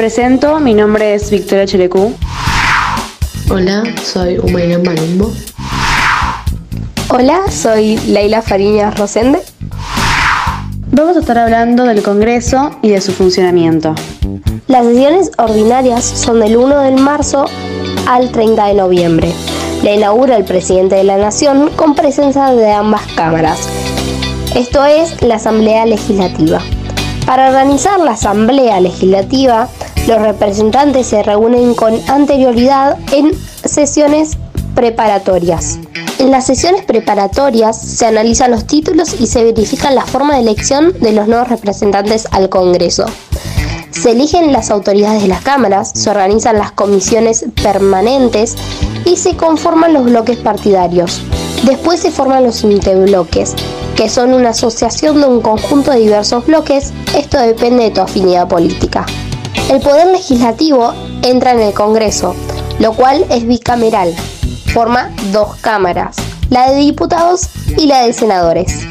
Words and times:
Presento, 0.00 0.58
mi 0.60 0.72
nombre 0.72 1.12
es 1.12 1.30
Victoria 1.30 1.66
Chelecú. 1.66 2.14
Hola, 3.50 3.84
soy 4.02 4.38
Humayrán 4.38 4.82
Malimbo. 4.82 5.30
Hola, 7.10 7.42
soy 7.50 7.98
Leila 8.06 8.40
Fariñas 8.40 8.98
Rosende. 8.98 9.42
Vamos 10.90 11.18
a 11.18 11.20
estar 11.20 11.36
hablando 11.36 11.84
del 11.84 12.02
Congreso 12.02 12.78
y 12.80 12.88
de 12.88 13.02
su 13.02 13.12
funcionamiento. 13.12 13.94
Las 14.68 14.86
sesiones 14.86 15.32
ordinarias 15.36 16.02
son 16.02 16.40
del 16.40 16.56
1 16.56 16.80
de 16.80 16.92
marzo 16.92 17.44
al 18.08 18.32
30 18.32 18.68
de 18.68 18.74
noviembre. 18.76 19.34
La 19.82 19.92
inaugura 19.92 20.38
el 20.38 20.44
presidente 20.44 20.94
de 20.94 21.04
la 21.04 21.18
Nación 21.18 21.68
con 21.76 21.94
presencia 21.94 22.46
de 22.54 22.72
ambas 22.72 23.02
cámaras. 23.16 23.68
Esto 24.54 24.82
es 24.82 25.20
la 25.20 25.34
Asamblea 25.34 25.84
Legislativa. 25.84 26.62
Para 27.26 27.48
organizar 27.48 28.00
la 28.00 28.12
Asamblea 28.12 28.80
Legislativa, 28.80 29.68
los 30.06 30.20
representantes 30.20 31.06
se 31.06 31.22
reúnen 31.22 31.74
con 31.74 31.94
anterioridad 32.08 32.96
en 33.12 33.32
sesiones 33.64 34.36
preparatorias. 34.74 35.78
En 36.18 36.30
las 36.30 36.46
sesiones 36.46 36.84
preparatorias 36.84 37.80
se 37.80 38.06
analizan 38.06 38.50
los 38.50 38.66
títulos 38.66 39.20
y 39.20 39.26
se 39.26 39.44
verifica 39.44 39.90
la 39.90 40.04
forma 40.04 40.34
de 40.34 40.40
elección 40.40 40.92
de 41.00 41.12
los 41.12 41.28
nuevos 41.28 41.48
representantes 41.48 42.26
al 42.30 42.48
Congreso. 42.48 43.06
Se 43.90 44.12
eligen 44.12 44.52
las 44.52 44.70
autoridades 44.70 45.22
de 45.22 45.28
las 45.28 45.42
cámaras, 45.42 45.90
se 45.94 46.10
organizan 46.10 46.58
las 46.58 46.72
comisiones 46.72 47.44
permanentes 47.62 48.56
y 49.04 49.16
se 49.16 49.36
conforman 49.36 49.92
los 49.92 50.04
bloques 50.04 50.38
partidarios. 50.38 51.22
Después 51.64 52.00
se 52.00 52.10
forman 52.10 52.44
los 52.44 52.62
interbloques, 52.64 53.54
que 53.96 54.08
son 54.08 54.32
una 54.32 54.50
asociación 54.50 55.20
de 55.20 55.26
un 55.26 55.40
conjunto 55.40 55.90
de 55.90 55.98
diversos 55.98 56.46
bloques, 56.46 56.92
esto 57.14 57.38
depende 57.38 57.84
de 57.84 57.90
tu 57.90 58.00
afinidad 58.00 58.48
política. 58.48 59.04
El 59.70 59.78
poder 59.80 60.08
legislativo 60.08 60.92
entra 61.22 61.52
en 61.52 61.60
el 61.60 61.72
Congreso, 61.72 62.34
lo 62.80 62.92
cual 62.92 63.24
es 63.30 63.46
bicameral, 63.46 64.12
forma 64.74 65.12
dos 65.30 65.54
cámaras, 65.60 66.16
la 66.48 66.72
de 66.72 66.78
diputados 66.78 67.48
y 67.78 67.86
la 67.86 68.04
de 68.04 68.12
senadores. 68.12 68.84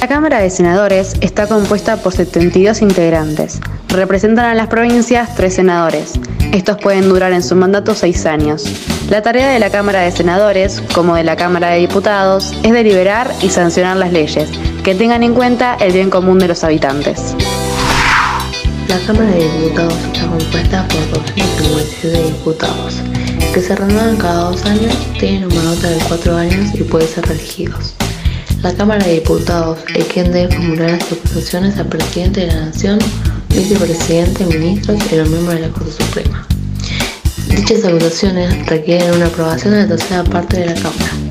La 0.00 0.06
Cámara 0.06 0.38
de 0.38 0.48
Senadores 0.48 1.14
está 1.20 1.48
compuesta 1.48 1.96
por 1.96 2.12
72 2.12 2.82
integrantes. 2.82 3.58
Representan 3.88 4.44
a 4.44 4.54
las 4.54 4.68
provincias 4.68 5.34
tres 5.34 5.54
senadores. 5.54 6.12
Estos 6.52 6.78
pueden 6.78 7.08
durar 7.08 7.32
en 7.32 7.42
su 7.42 7.56
mandato 7.56 7.96
seis 7.96 8.26
años. 8.26 8.64
La 9.10 9.22
tarea 9.22 9.48
de 9.48 9.58
la 9.58 9.70
Cámara 9.70 10.02
de 10.02 10.12
Senadores, 10.12 10.80
como 10.94 11.16
de 11.16 11.24
la 11.24 11.34
Cámara 11.34 11.70
de 11.70 11.80
Diputados, 11.80 12.52
es 12.62 12.72
deliberar 12.72 13.28
y 13.42 13.48
sancionar 13.48 13.96
las 13.96 14.12
leyes, 14.12 14.50
que 14.84 14.94
tengan 14.94 15.24
en 15.24 15.34
cuenta 15.34 15.76
el 15.80 15.92
bien 15.92 16.10
común 16.10 16.38
de 16.38 16.46
los 16.46 16.62
habitantes. 16.62 17.34
La 18.88 18.98
Cámara 19.06 19.30
de 19.30 19.48
Diputados 19.58 19.94
está 20.12 20.26
compuesta 20.26 20.88
por 20.88 21.10
257 21.10 22.22
diputados, 22.24 22.94
que 23.54 23.60
se 23.60 23.74
renuevan 23.74 24.16
cada 24.16 24.50
dos 24.50 24.64
años, 24.64 24.94
tienen 25.18 25.44
un 25.44 25.54
mandato 25.54 25.88
de 25.88 25.98
cuatro 26.08 26.36
años 26.36 26.74
y 26.74 26.82
pueden 26.82 27.08
ser 27.08 27.26
reelegidos. 27.26 27.94
La 28.62 28.74
Cámara 28.74 29.04
de 29.04 29.14
Diputados 29.14 29.78
es 29.94 30.04
quien 30.06 30.32
debe 30.32 30.54
formular 30.54 30.90
las 30.90 31.12
acusaciones 31.12 31.76
al 31.78 31.86
presidente 31.86 32.40
de 32.40 32.46
la 32.48 32.66
Nación, 32.66 32.98
vicepresidente, 33.48 34.46
ministros 34.46 34.98
y 35.10 35.16
los 35.16 35.28
miembros 35.28 35.54
de 35.54 35.60
la 35.60 35.68
Corte 35.68 35.92
Suprema. 35.92 36.46
Dichas 37.48 37.84
acusaciones 37.84 38.66
requieren 38.66 39.14
una 39.14 39.26
aprobación 39.26 39.74
de 39.74 39.82
la 39.82 39.88
tercera 39.88 40.24
parte 40.24 40.60
de 40.60 40.66
la 40.66 40.74
Cámara. 40.74 41.21